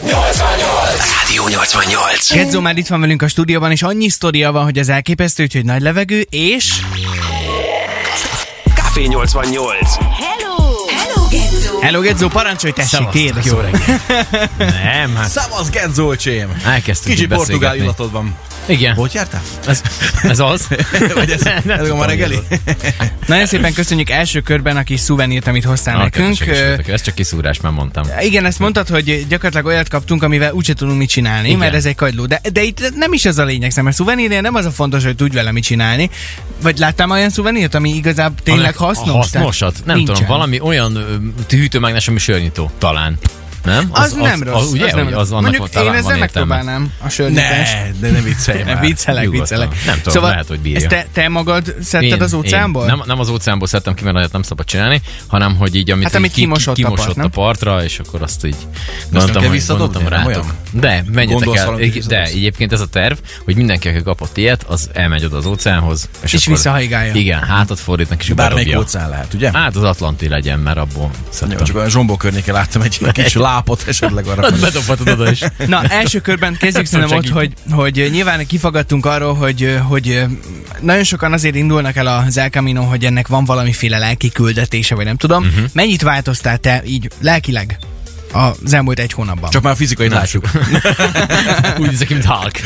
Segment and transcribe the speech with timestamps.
[0.00, 2.32] Rádió 88.
[2.32, 5.64] Gedzo már itt van velünk a stúdióban, és annyi sztoria van, hogy az elképesztő, hogy
[5.64, 6.72] nagy levegő, és...
[8.74, 9.94] Café 88.
[9.94, 10.74] Hello!
[10.86, 11.80] Hello, Gedzo!
[11.80, 13.60] Hello Gedzo, parancsolj, tessék, tiéd a szó.
[14.58, 16.62] Nem, hát Szavasz, Genzolcsém!
[16.66, 18.36] elkezdtünk Kicsi portugál illatod van.
[18.66, 19.42] Igen, Hogy jártál?
[19.66, 19.82] ez,
[20.22, 20.68] ez az.
[21.14, 22.38] Vagy ez, Nem ez a ma reggeli?
[23.26, 26.40] Nagyon szépen köszönjük első körben a kis szuvenírt, amit hoztál Ah, nekünk.
[26.86, 28.04] Ez csak kiszúrás, már mondtam.
[28.20, 31.58] Igen, ezt mondtad, hogy gyakorlatilag olyat kaptunk, amivel úgyse tudunk mit csinálni, Igen.
[31.58, 32.26] mert ez egy kagyló.
[32.26, 35.16] De, de itt nem is ez a lényeg, mert szuvenírnél nem az a fontos, hogy
[35.16, 36.10] tudj vele mit csinálni.
[36.62, 39.08] Vagy láttál már olyan szuvenírt, ami igazából tényleg hasznos?
[39.08, 39.72] A hasznosat?
[39.72, 40.14] Tehát Nem nincsen.
[40.14, 40.98] tudom, valami olyan
[41.48, 43.18] hűtőmágnes, ami sörnyitó, talán.
[43.64, 43.88] Nem?
[43.90, 44.70] Az, nem rossz.
[44.70, 47.74] ugye, az nem az annak Mondjuk én ezzel megpróbálnám a sörnyítást.
[47.74, 48.80] Ne, de ne viccelj Nem, már.
[48.84, 49.58] viccelek, Nyugodtan.
[49.58, 49.84] viccelek.
[49.84, 50.78] Nem tudom, lehet, hogy bírja.
[50.78, 52.82] Ezt te, te magad szedted az óceánból?
[52.82, 55.90] Én, nem, nem az óceánból szedtem ki, mert olyat nem szabad csinálni, hanem hogy így,
[55.90, 58.56] amit Hát, így amit ki, kimosott a kimosott part, a, partra, és akkor azt így
[59.10, 60.44] gondoltam, hogy gondoltam rátok.
[60.70, 61.78] De, menjetek el.
[62.08, 66.08] De egyébként ez a terv, hogy mindenki, aki kapott ilyet, az elmegy oda az óceánhoz.
[66.20, 67.14] És, És visszahajgálja.
[67.14, 69.50] Igen, hátat fordítnak, és Bármelyik óceán lehet, ugye?
[69.52, 71.64] Hát az Atlanti legyen, mert abból Jó, szedtem.
[71.64, 74.42] csak olyan zsombó környéken láttam egy kis lápot esetleg arra.
[74.42, 75.40] Hát bedobhatod oda is.
[75.66, 80.24] Na, első körben kezdjük szerintem ott, hogy, hogy nyilván kifagadtunk arról, hogy, hogy
[80.80, 85.04] nagyon sokan azért indulnak el az El Camino, hogy ennek van valamiféle lelki küldetése, vagy
[85.04, 85.44] nem tudom.
[85.44, 85.64] Uh-huh.
[85.72, 87.78] Mennyit változtál te így lelkileg
[88.32, 89.50] az elmúlt egy hónapban?
[89.50, 90.50] Csak már fizikai látjuk.
[91.80, 92.60] Úgy nézek mint Hulk.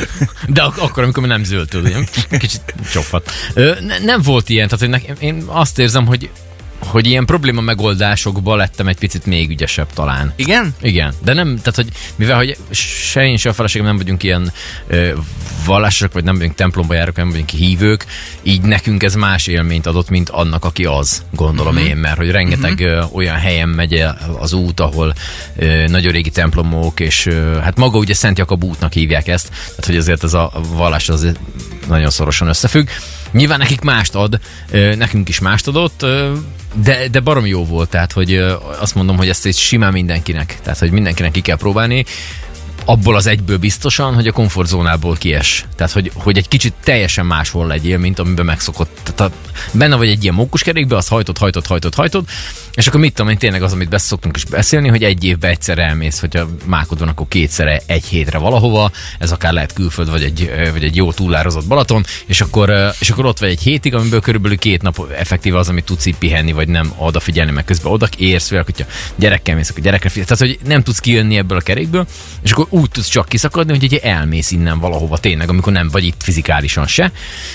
[0.46, 3.30] De ak- akkor, amikor még nem zöld, tudod, kicsit csoppat.
[3.54, 6.30] Ö, ne, nem volt ilyen, tehát hogy nekem, én azt érzem, hogy
[6.78, 10.32] hogy ilyen probléma megoldásokba lettem egy picit még ügyesebb talán.
[10.36, 10.74] Igen?
[10.80, 14.52] Igen, de nem, tehát hogy mivel hogy se én, se a feleségem nem vagyunk ilyen
[14.86, 15.12] ö,
[15.64, 18.06] vallásosok, vagy nem vagyunk templomba járok, nem vagyunk hívők,
[18.42, 21.84] így nekünk ez más élményt adott, mint annak, aki az, gondolom Mhm.
[21.84, 25.14] én, mert hogy rengeteg ö, olyan helyen megy el az út, ahol
[25.56, 29.86] ö, nagyon régi templomok, és ö, hát maga ugye Szent Jakab útnak hívják ezt, tehát
[29.86, 31.32] hogy azért ez a vallás az
[31.88, 32.88] nagyon szorosan összefügg.
[33.30, 34.40] Nyilván nekik mást ad,
[34.96, 36.06] nekünk is mást adott,
[36.82, 38.34] de, de barom jó volt, tehát hogy
[38.80, 42.04] azt mondom, hogy ezt egy simán mindenkinek, tehát hogy mindenkinek ki kell próbálni,
[42.84, 45.64] abból az egyből biztosan, hogy a komfortzónából kies.
[45.76, 49.10] Tehát, hogy, hogy egy kicsit teljesen máshol legyél, mint amiben megszokott.
[49.14, 49.32] Tehát
[49.72, 52.28] benne vagy egy ilyen mókuskerékbe, azt hajtott, hajtott, hajtott, hajtott,
[52.76, 55.78] és akkor mit tudom én, tényleg az, amit beszoktunk is beszélni, hogy egy évben egyszer
[55.78, 60.50] elmész, hogyha mákod van, akkor kétszer egy hétre valahova, ez akár lehet külföld, vagy egy,
[60.72, 64.58] vagy egy jó túlározott Balaton, és akkor, és akkor ott vagy egy hétig, amiből körülbelül
[64.58, 68.50] két nap effektíve az, amit tudsz így pihenni, vagy nem odafigyelni, meg közben oda érsz,
[68.50, 70.38] vagy hogyha gyerekkel mész, akkor gyerekre figyelsz.
[70.38, 72.06] Tehát, hogy nem tudsz kijönni ebből a kerékből,
[72.42, 76.04] és akkor úgy tudsz csak kiszakadni, hogy ugye elmész innen valahova tényleg, amikor nem vagy
[76.04, 77.12] itt fizikálisan se,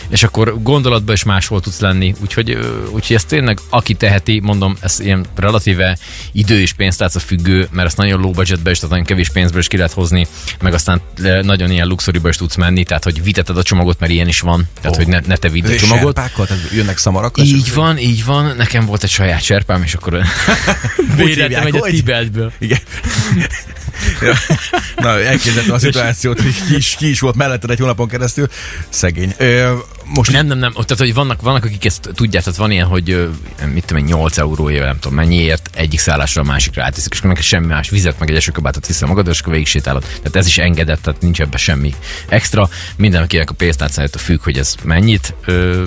[0.09, 2.57] és akkor gondolatban is máshol tudsz lenni, úgyhogy,
[2.91, 5.97] úgyhogy ezt tényleg, aki teheti, mondom, ez ilyen relatíve
[6.31, 9.67] idő és pénztárca függő, mert ezt nagyon low budgetbe is, tehát nagyon kevés pénzből is
[9.67, 10.27] ki lehet hozni,
[10.61, 11.01] meg aztán
[11.41, 14.67] nagyon ilyen luxoriba is tudsz menni, tehát hogy viteted a csomagot, mert ilyen is van,
[14.81, 14.99] tehát Ó.
[14.99, 16.03] hogy ne, ne te vidd a csomagot.
[16.03, 17.38] serpákkal, tehát jönnek szamarak.
[17.38, 18.55] Így van, így van.
[18.57, 20.22] Nekem volt egy saját serpám, és akkor
[21.17, 21.91] hívják, egy a hogy?
[21.91, 22.51] Tibetből.
[22.59, 22.79] Igen.
[24.22, 24.34] Ja.
[25.03, 28.47] Na, elképzeltem a szituációt, hogy ki is, ki is volt melletted egy hónapon keresztül.
[28.89, 29.34] Szegény.
[29.38, 29.73] Ö,
[30.13, 30.72] most Nem, nem, nem.
[30.72, 33.29] Tehát, hogy vannak, vannak, akik ezt tudják, tehát van ilyen, hogy
[33.73, 37.29] mit tudom, én, 8 euróért, nem tudom mennyiért egyik szállásra a másikra átviszik, és akkor
[37.29, 40.01] neked semmi más vizet, meg egy esőkabátot viszel magad, és akkor végig sétálod.
[40.01, 41.94] Tehát ez is engedett, tehát nincs ebben semmi
[42.27, 42.69] extra.
[42.95, 45.83] Mindenkinek a pénztárcájától függ, hogy ez mennyit ö,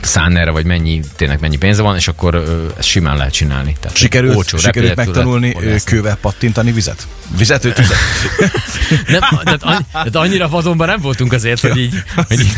[0.00, 3.76] szán erre, vagy mennyi, tényleg mennyi pénze van, és akkor ö, ezt simán lehet csinálni.
[3.80, 5.80] Tehát sikerült, olcsó sikerült megtanulni vadászni.
[5.84, 7.06] kővel pattintani vizet?
[7.36, 7.96] Vizet, ő tüzet?
[9.06, 11.94] Nem, tehát, annyi, tehát annyira vadonban nem voltunk azért, hogy így...
[12.28, 12.56] Hogy így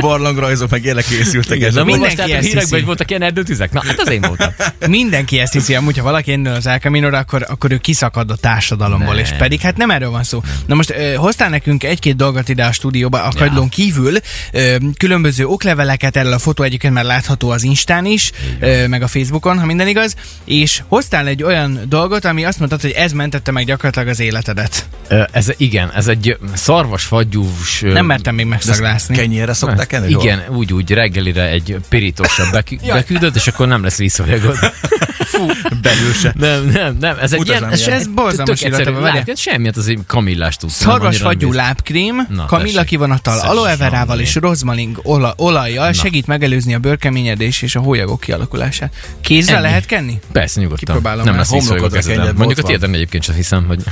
[0.00, 1.56] barlangrajzok meg ilyenek készültek.
[1.56, 3.72] igen, a- mindenki olvastátok a ezt hírekben, hogy voltak ilyen erdőtüzek?
[3.72, 4.52] Na, hát az én voltam.
[4.88, 8.36] Mindenki ezt hiszi, amúgy, ha valaki indul az El Camino-ra, akkor, akkor ő kiszakad a
[8.36, 9.22] társadalomból, Nem.
[9.24, 10.42] és pedig hát nem erről van szó.
[10.66, 14.12] Na most ö, hoztál nekünk egy-két dolgot ide a stúdióba, a kagylón kívül,
[14.52, 18.30] ö, különböző okleveleket, erről a fotó egyébként már látható az Instán is,
[18.60, 22.80] ö, meg a Facebookon, ha minden igaz, és hoztál egy olyan dolgot, ami azt mondtad,
[22.80, 24.88] hogy ez mentette meg gyakorlatilag az életedet.
[25.08, 27.82] Ö, Ez, igen, ez egy szarvasfagyús...
[27.82, 29.16] ö, Nem mertem még De ezt megszaglázni.
[29.16, 30.24] Kenyérre szokták Zsolt?
[30.24, 34.56] Igen, úgy, úgy reggelire egy pirítósabb bekü- beküldött, és akkor nem lesz vízfolyagod.
[35.34, 35.46] Fú,
[35.82, 36.32] Belül se.
[36.38, 37.72] Nem, nem, nem, ez egy Utazám ilyen...
[37.72, 39.24] És ez borzalmas tök egyszerű, illata, várjál.
[39.26, 40.74] lát, semmi, hát az egy kamillás tudsz.
[40.74, 42.98] Szarvasfagyú lábkrém, Na, kamilla Szessék
[43.42, 48.94] aloe verával és rozmaring ola, olajjal segít megelőzni a bőrkeményedés és a hólyagok kialakulását.
[49.54, 49.62] Ennyi.
[49.62, 50.18] lehet kenni?
[50.32, 50.84] Persze, nyugodtan.
[50.84, 51.50] Kipróbálom nem lesz
[51.92, 52.16] kezeden.
[52.16, 53.82] kenjed, Mondjuk a tiéden egyébként sem hiszem, hogy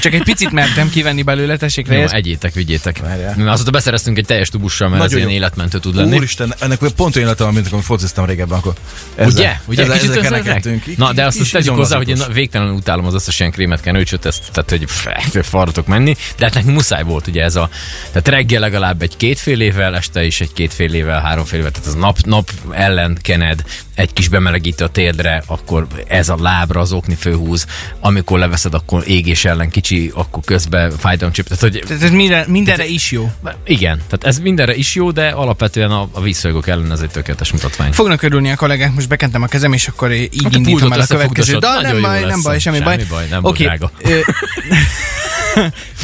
[0.00, 3.02] Csak egy picit mertem kivenni belőle, tessék Jó, egyétek, vigyétek.
[3.46, 5.28] Azóta beszereztünk egy teljes tubussal, mert ez ilyen.
[5.42, 6.16] Életmentő tud lenni.
[6.16, 8.74] Úristen, ennek pont olyan élete van, mint amikor fociztam régebben, akkor
[9.18, 9.56] Ugye?
[9.66, 9.82] Ugye?
[9.82, 10.96] ezzel, Kicsit ezzel kerekedtünk.
[10.96, 14.24] Na, de azt, azt tegyük hozzá, hogy én végtelenül utálom az összes ilyen krémet, kenőcsöt,
[14.24, 15.06] ezt, tehát hogy pff,
[15.48, 17.68] faratok menni, de hát nekünk muszáj volt ugye ez a,
[18.08, 21.94] tehát reggel legalább egy kétfél évvel, este is egy kétfél évvel, háromfél évvel, tehát az
[21.94, 23.64] nap, nap ellen kened,
[23.94, 27.66] egy kis bemelegítő a térdre, akkor ez a lábra az okni főhúz,
[28.00, 32.86] amikor leveszed, akkor égés ellen kicsi, akkor közben fájdalomcsip, tehát hogy Tehát ez minden, mindenre
[32.86, 33.32] is jó.
[33.64, 37.52] igen, tehát ez mindenre is jó, de alapvetően a, a vízszolygók ellen ez egy tökéletes
[37.52, 37.92] mutatvány.
[37.92, 41.06] Fognak örülni a kollégák, most bekentem a kezem, és akkor így Hát indítom el a
[41.06, 41.58] következő.
[41.58, 43.06] De nem baj, nem baj, semmi, Semmi baj.
[43.08, 43.90] baj, nem Oké, drága.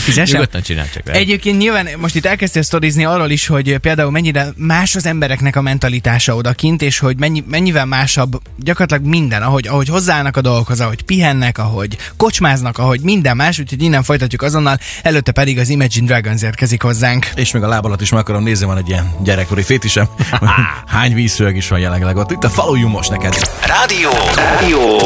[0.09, 0.35] Fizessem?
[0.35, 0.89] Nyugodtan csinálj.
[1.05, 5.63] Egyébként nyilván most itt elkezdtél sztorizni arról is, hogy például mennyire más az embereknek a
[5.63, 11.03] mentalitása odakint, és hogy mennyi, mennyivel másabb gyakorlatilag minden, ahogy, ahogy hozzáállnak a dolgokhoz, ahogy
[11.03, 16.43] pihennek, ahogy kocsmáznak, ahogy minden más, úgyhogy innen folytatjuk azonnal, előtte pedig az Imagine Dragons
[16.43, 17.27] érkezik hozzánk.
[17.35, 20.09] És még a láb alatt is meg akarom nézni, van egy ilyen gyerekkori fétisem.
[20.87, 22.31] Hány vízszőg is van jelenleg ott.
[22.31, 23.35] Itt a Follow You most neked.
[23.67, 24.11] Rádió.
[24.35, 24.99] Rádió.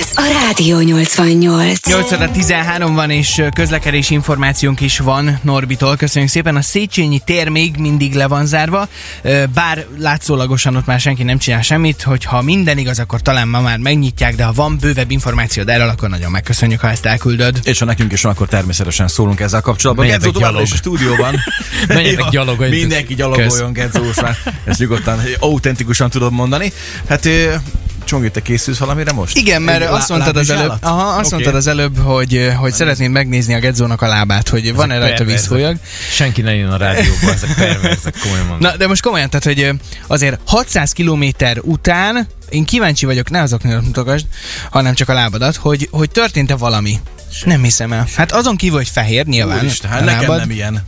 [0.00, 1.88] Ez a Rádió 88.
[1.88, 4.14] 8 óra 13 van, és közlekedési
[4.46, 5.96] információnk is van Norbitól.
[5.96, 6.56] Köszönjük szépen.
[6.56, 8.88] A Széchenyi tér még mindig le van zárva,
[9.54, 13.78] bár látszólagosan ott már senki nem csinál semmit, hogyha minden igaz, akkor talán ma már
[13.78, 17.60] megnyitják, de ha van bővebb információd erről, akkor nagyon megköszönjük, ha ezt elküldöd.
[17.62, 20.06] És ha nekünk is van, akkor természetesen szólunk ezzel kapcsolatban.
[20.06, 20.98] Gedzó továbbra is a gyalog.
[20.98, 21.34] stúdióban.
[21.88, 22.76] Menjetek gyalogolni.
[22.76, 26.72] Mindenki gyalogoljon, Gedzó, már ezt nyugodtan, autentikusan tudod mondani.
[27.08, 27.28] Hát
[28.06, 29.36] Csongi, te készülsz valamire most?
[29.36, 31.30] Igen, mert Egy azt mondtad az előbb, aha, azt Oké.
[31.30, 35.76] mondtad az előbb, hogy, hogy szeretnéd megnézni a Gedzónak a lábát, hogy van-e rajta vízfolyag.
[36.10, 38.70] Senki ne jön a rádióba, ezek perverzek, komolyan mondom.
[38.70, 39.70] Na, de most komolyan, tehát, hogy ö,
[40.06, 44.26] azért 600 kilométer után én kíváncsi vagyok, ne azoknél mutogasd,
[44.70, 47.00] hanem csak a lábadat, hogy, hogy történt-e valami.
[47.44, 48.06] Nem hiszem el.
[48.16, 50.82] Hát azon kívül, hogy fehér nyilván Úristen, hát nekem nem ilyen.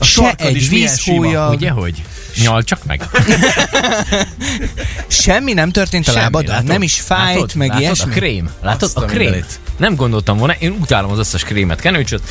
[0.00, 1.52] A Se egy vízfolyag.
[1.54, 2.02] Ugye, hogy?
[2.42, 3.08] Nyal csak meg.
[5.08, 6.50] Semmi nem történt a Semmi, lábadon?
[6.50, 6.66] látod?
[6.66, 7.54] Nem is fájt, látod?
[7.54, 7.82] meg látod?
[7.82, 8.10] ilyesmi?
[8.10, 8.50] A krém.
[8.62, 8.82] Látod?
[8.82, 9.18] Azt a krém.
[9.18, 9.60] mindenit.
[9.76, 12.22] Nem gondoltam volna, én utálom az összes krémet, kenőcsöt.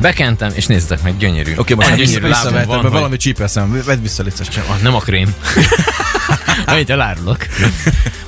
[0.00, 1.54] Bekentem, és nézzetek meg, gyönyörű.
[1.56, 3.82] Oké, most Olyan vissza, gyönyörű lábam van, hogy- valami csípeszem.
[3.86, 4.56] Vedd vissza, szíves.
[4.56, 5.34] Ah, Nem a krém.
[6.66, 7.46] Annyit elárulok.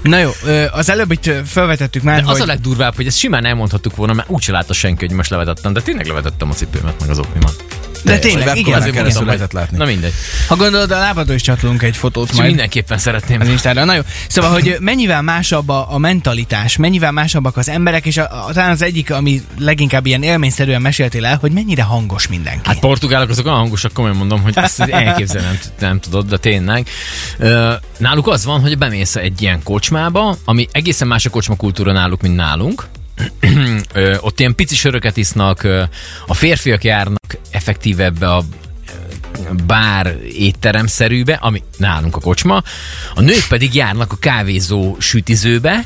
[0.02, 0.30] Na jó,
[0.70, 2.34] az előbb itt felvetettük már, De hogy...
[2.34, 5.72] az a legdurvább, hogy ezt simán elmondhattuk volna, mert úgyse látta senki, hogy most levetettem,
[5.72, 7.64] de tényleg levetettem a cipőmet, meg az oknimat.
[8.04, 9.76] De tényleg, igen, keresztül lehetett látni.
[9.76, 10.12] Na mindegy.
[10.48, 12.48] Ha gondolod, a lábadról is csatolunk egy fotót majd.
[12.48, 13.40] mindenképpen szeretném.
[13.40, 13.84] az Instára.
[13.84, 18.46] Na jó, szóval, hogy mennyivel másabb a, a mentalitás, mennyivel másabbak az emberek, és a,
[18.46, 22.68] a, talán az egyik, ami leginkább ilyen élményszerűen meséltél el, hogy mennyire hangos mindenki.
[22.68, 26.88] Hát portugálok azok olyan hangosak, komolyan mondom, hogy ezt elképzelni nem, nem tudod, de tényleg.
[27.98, 32.22] Náluk az van, hogy bemész egy ilyen kocsmába, ami egészen más a kocsma kultúra náluk,
[32.22, 32.88] mint nálunk.
[34.20, 35.66] Ott ilyen pici söröket isznak,
[36.26, 38.44] a férfiak járnak effektíve ebbe a
[39.66, 42.62] bár étteremszerűbe, ami nálunk a kocsma,
[43.14, 45.84] a nők pedig járnak a kávézó sütizőbe,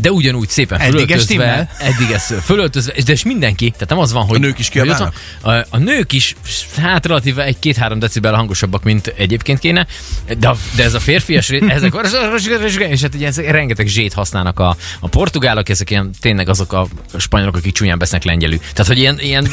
[0.00, 4.36] de ugyanúgy szépen fölöltözve, eddig ez fölöltözve, de és mindenki, tehát nem az van, hogy
[4.36, 5.14] A nők is kiabálnak?
[5.40, 6.34] a, a nők is,
[6.76, 9.86] hát relatíve egy-két-három decibel hangosabbak, mint egyébként kéne,
[10.38, 11.94] de, de ez a férfias ezek,
[12.90, 16.86] és hát ugye ezek rengeteg zsét használnak a, a portugálok, ezek ilyen tényleg azok a
[17.16, 18.56] spanyolok, akik csúnyán beszélnek lengyelű.
[18.56, 19.48] Tehát, hogy ilyen, ilyen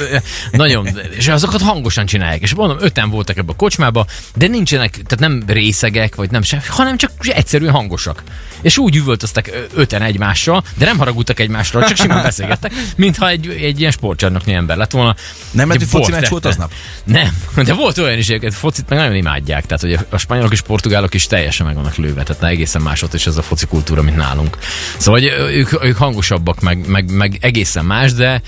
[0.52, 0.88] nagyon,
[1.18, 2.42] és azokat hangosan csinálják.
[2.42, 4.06] És mondom, öten voltak ebbe a kocsmába,
[4.36, 8.24] de nincsenek, tehát nem részegek, vagy nem sem, hanem csak egyszerűen hangosak.
[8.62, 13.48] És úgy üvöltöztek ö, öten egymással, de nem haragudtak egymásra, csak simán beszélgettek, mintha egy,
[13.48, 15.16] egy ilyen sportcsarnoknyi ember lett volna.
[15.52, 16.72] Nem hogy foci meccs volt aznap?
[17.04, 19.66] Nem, de volt olyan is, hogy focit meg nagyon imádják.
[19.66, 23.14] Tehát, hogy a spanyolok és portugálok is teljesen meg vannak lőve, tehát egészen más ott
[23.14, 24.58] is ez a foci kultúra, mint nálunk.
[24.98, 28.42] Szóval hogy ők, ők hangosabbak, meg, meg, meg egészen más, de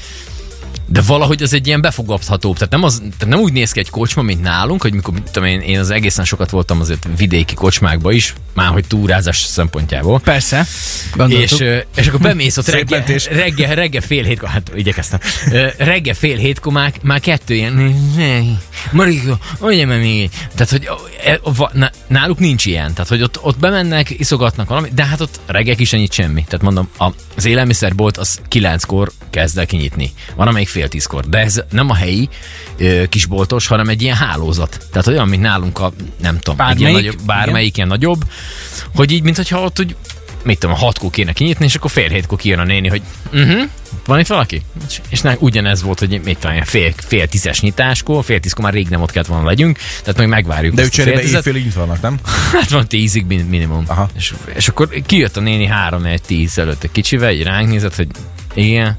[0.93, 2.53] de valahogy az egy ilyen befogadhatóbb.
[2.53, 5.23] Tehát nem, az, tehát nem úgy néz ki egy kocsma, mint nálunk, hogy mikor mit
[5.31, 10.19] tudom én, én az egészen sokat voltam azért vidéki kocsmákba is, már hogy túrázás szempontjából.
[10.19, 11.61] Persze, És, gondoltuk.
[11.95, 15.19] és akkor bemész ott reggel, reggel, reggel fél hétkor, hát igyekeztem,
[15.77, 17.95] reggel fél hétkor már, már kettő ilyen,
[18.91, 20.29] Marika, mondja meg még.
[20.55, 20.89] Tehát, hogy
[21.25, 22.93] e, náluk nincs ilyen.
[22.93, 26.43] Tehát, hogy ott, ott bemennek, iszogatnak valamit, de hát ott reggel is nyit semmi.
[26.43, 26.89] Tehát mondom,
[27.35, 30.13] az élelmiszerbolt az kilenckor kezd el kinyitni.
[30.35, 31.25] Van amelyik fél tízkor.
[31.25, 32.29] De ez nem a helyi
[32.77, 34.87] ö, kisboltos, hanem egy ilyen hálózat.
[34.91, 38.23] Tehát olyan, mint nálunk a, nem tudom, egy ilyen Bármelyik, nagyobb, bármelyik ilyen nagyobb,
[38.95, 39.95] hogy így, mintha ott úgy
[40.43, 43.01] mit tudom, a hatkor kéne kinyitni, és akkor fél hétkor kijön a néni, hogy
[43.33, 43.69] uh-huh,
[44.05, 44.61] van itt valaki?
[44.87, 48.73] És, és ne, ugyanez volt, hogy mit tudom, fél, fél tízes nyitáskor, fél tízkor már
[48.73, 50.73] rég nem ott kellett volna legyünk, tehát meg megvárjuk.
[50.73, 52.19] De fél cserébe éjfélig itt vannak, nem?
[52.59, 53.83] Hát van tízig min- minimum.
[53.87, 54.09] Aha.
[54.15, 57.95] És, és akkor kijött a néni három egy tíz előtt egy kicsivel, egy ránk nézett,
[57.95, 58.07] hogy
[58.53, 58.97] igen,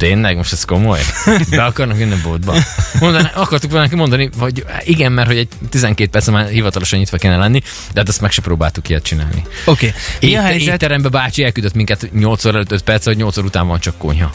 [0.00, 1.00] Tényleg, most ez komoly?
[1.50, 2.54] Be akarnak jönni a boltba?
[3.00, 7.16] Mondani, akartuk volna neki mondani, hogy igen, mert hogy egy 12 perc már hivatalosan nyitva
[7.16, 7.60] kéne lenni,
[7.92, 9.42] de hát ezt meg se próbáltuk ilyet csinálni.
[9.64, 9.86] Oké.
[9.86, 10.30] Okay.
[10.30, 10.74] Éte, helyzet?
[10.74, 13.98] étterembe bácsi elküldött minket 8 óra előtt 5 perc, hogy 8 óra után van csak
[13.98, 14.32] konyha.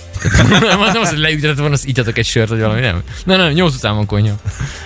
[0.61, 3.01] Nem az, hogy leütetett volna, azt igyatok egy sört, vagy valami, nem.
[3.25, 4.35] Nem, nem, 8 után van konyha.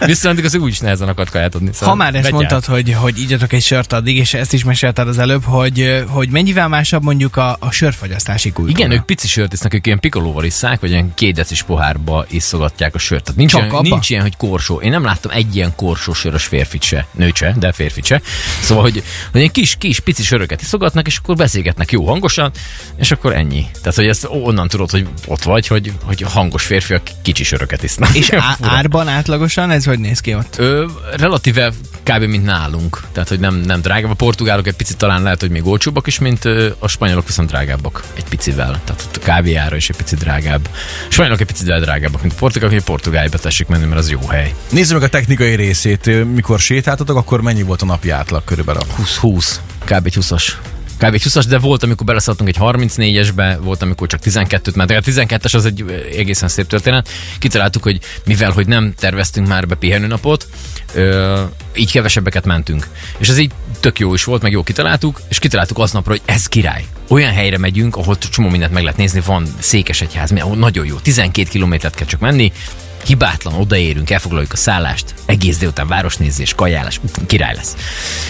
[0.06, 1.70] Viszont az úgyis nehezen akart kaját adni.
[1.74, 5.08] Szóval Ha már ezt mondtad, hogy, hogy igyatok egy sört addig, és ezt is mesélted
[5.08, 8.78] az előbb, hogy, hogy mennyivel másabb mondjuk a, a sörfogyasztási kultúra.
[8.78, 12.96] Igen, ők pici sört isznak, ők ilyen pikolóval isszák, vagy ilyen két decis pohárba iszogatják
[12.96, 13.24] a sört.
[13.24, 13.90] Tehát nincs, Csak ilyen, abba?
[13.90, 14.82] nincs ilyen, hogy korsó.
[14.82, 18.22] Én nem láttam egy ilyen korsó sörös férfit se, nőt se, de férfit se.
[18.62, 22.52] Szóval, hogy, hogy ilyen kis, kis, pici söröket iszogatnak, és akkor beszélgetnek jó hangosan,
[22.98, 23.66] és akkor ennyi.
[23.82, 28.16] Tehát, hogy ezt onnan tudod, hogy ott vagy, hogy, hogy hangos férfiak kicsi söröket isznak.
[28.16, 30.56] És á- árban átlagosan ez hogy néz ki ott?
[30.58, 30.86] Ö,
[31.18, 31.72] relatíve
[32.04, 32.24] kb.
[32.24, 33.02] mint nálunk.
[33.12, 34.12] Tehát, hogy nem, nem drágább.
[34.12, 37.50] A portugálok egy picit talán lehet, hogy még olcsóbbak is, mint ö, a spanyolok viszont
[37.50, 38.04] drágábbak.
[38.16, 38.80] Egy picivel.
[38.86, 40.70] Tehát ott a kávéára is egy picit drágább.
[41.10, 44.20] A spanyolok egy picit drágábbak, mint a portugálok, hogy Portugáliába tessék menni, mert az jó
[44.28, 44.54] hely.
[44.70, 46.26] Nézzük meg a technikai részét.
[46.34, 48.82] Mikor sétáltatok, akkor mennyi volt a napi átlag körülbelül?
[49.22, 49.46] 20-20,
[49.86, 50.06] kb.
[50.06, 50.52] egy 20-as.
[51.00, 51.14] Kb.
[51.14, 54.92] egy 20-as, de volt, amikor beleszálltunk egy 34-esbe, volt, amikor csak 12-t ment.
[54.92, 57.10] A 12-es az egy egészen szép történet.
[57.40, 60.48] Kitaláltuk, hogy mivel, hogy nem terveztünk már be pihenőnapot,
[60.94, 61.42] ö,
[61.76, 62.88] így kevesebbeket mentünk.
[63.18, 66.48] És ez így tök jó is volt, meg jó kitaláltuk, és kitaláltuk aznapra, hogy ez
[66.48, 66.86] király.
[67.08, 71.96] Olyan helyre megyünk, ahol csomó mindent meg lehet nézni, van Székesegyház, nagyon jó, 12 kilométert
[71.96, 72.52] kell csak menni,
[73.06, 77.76] hibátlan, odaérünk, elfoglaljuk a szállást, egész délután városnézés, kajálás, király lesz.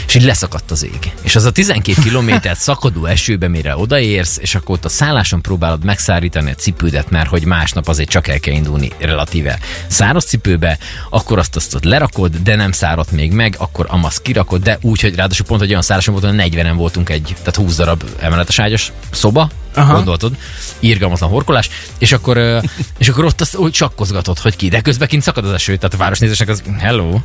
[0.07, 1.11] És így leszakadt az ég.
[1.21, 5.83] És az a 12 kilométert szakadó esőbe, mire odaérsz, és akkor ott a szálláson próbálod
[5.83, 10.77] megszárítani a cipődet, mert hogy másnap azért csak el kell indulni relatíve száraz cipőbe,
[11.09, 15.01] akkor azt azt ott lerakod, de nem száradt még meg, akkor amasz kirakod, de úgy,
[15.01, 18.59] hogy ráadásul pont egy olyan szálláson volt, hogy 40-en voltunk egy, tehát 20 darab emeletes
[18.59, 19.93] ágyas szoba, Aha.
[19.93, 20.37] Gondoltad,
[20.79, 22.61] írgalmatlan horkolás, és akkor,
[22.97, 25.93] és akkor ott azt úgy csakkozgatod, hogy ki, de közben kint szakad az eső, tehát
[25.93, 27.19] a városnézésnek az hello,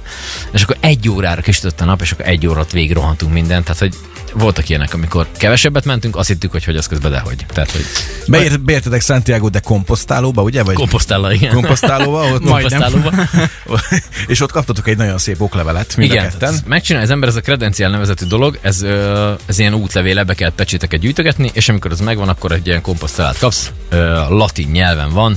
[0.52, 3.80] és akkor egy órára kisütött a nap, és akkor egy óra végig rohantunk mindent, tehát
[3.80, 3.94] hogy
[4.34, 7.46] voltak ilyenek, amikor kevesebbet mentünk, azt hittük, hogy hogy az közben dehogy.
[7.48, 7.84] Tehát, hogy
[8.26, 10.62] Beért, beértetek Santiago de komposztálóba, ugye?
[10.62, 11.52] Vagy komposztállal, igen.
[11.52, 13.12] komposztálóba, ott Komposztálóba.
[14.26, 16.38] és ott kaptatok egy nagyon szép oklevelet mind Igen, a ketten.
[16.38, 18.82] tehát megcsinál az ember ez a kredenciál nevezetű dolog, ez,
[19.46, 23.38] ez ilyen útlevél, ebbe kell pecséteket gyűjtögetni, és amikor ez megvan, akkor egy ilyen komposztálát
[23.38, 23.70] kapsz,
[24.28, 25.36] latin nyelven van,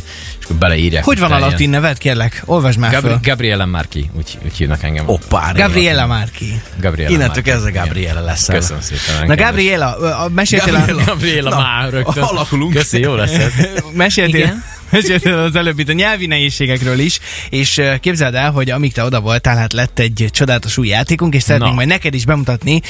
[0.60, 1.04] beleírják.
[1.04, 2.42] Hogy van a latin neved, kérlek?
[2.46, 3.20] Olvasd már Gabri- föl.
[3.24, 5.06] Gabriele Márki, úgy, úgy hívnak engem.
[5.06, 6.62] Hoppá, Gabriela Márki.
[6.82, 8.46] Gabriele Innentől kezdve Gabriele lesz.
[8.46, 9.27] Köszönöm szépen.
[9.27, 9.98] Na Gabriela,
[10.34, 10.80] meséltél a...
[10.80, 11.04] Gabriela.
[11.06, 12.24] Gabriela Na, már rögtön.
[12.24, 12.74] alakulunk.
[12.74, 13.51] Köszi, jó lesz ez.
[13.94, 14.63] meséltél, Igen.
[14.89, 19.20] meséltél az előbb itt a nyelvi nehézségekről is, és képzeld el, hogy amíg te oda
[19.20, 21.75] voltál, hát lett egy csodálatos új játékunk, és szeretnénk Na.
[21.75, 22.82] majd neked is bemutatni,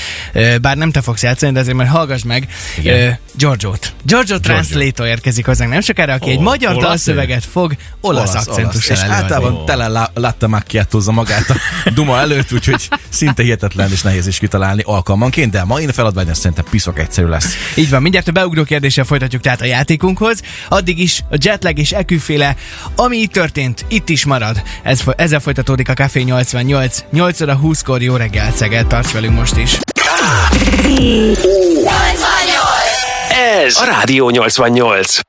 [0.61, 2.47] bár nem te fogsz játszani, de azért majd hallgass meg
[2.77, 3.17] Igen.
[3.37, 3.93] Giorgio-t.
[4.03, 9.01] Giorgio Translator érkezik hozzánk nem sokára, aki Ó, egy magyar dalszöveget fog olasz, akcentussal És
[9.01, 9.23] előadni.
[9.23, 11.55] általában tele lá- látta macchiatózza magát a
[11.95, 16.39] Duma előtt, úgyhogy szinte hihetetlen és nehéz is kitalálni alkalmanként, de ma én feladvány azt
[16.39, 17.53] szerintem piszok egyszerű lesz.
[17.75, 20.41] Így van, mindjárt a beugró kérdéssel folytatjuk tehát a játékunkhoz.
[20.69, 22.55] Addig is a jetlag és eküféle,
[22.95, 24.61] ami itt történt, itt is marad.
[24.83, 27.03] Ez, ezzel folytatódik a Café 88.
[27.11, 29.77] 8 óra 20-kor jó reggel, Szeged, tarts velünk most is.
[33.65, 35.19] Ez a Rádió 88.